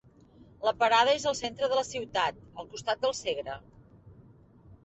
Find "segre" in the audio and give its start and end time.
3.21-3.59